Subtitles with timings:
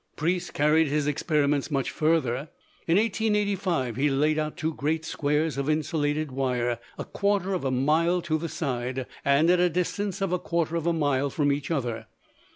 [0.15, 2.49] Preece carried his experiments much further.
[2.87, 7.69] In 1885 he laid out two great squares of insulated wire, a quarter of a
[7.69, 11.51] mile to the side, and at a distance of a quarter of a mile from
[11.51, 12.07] each other.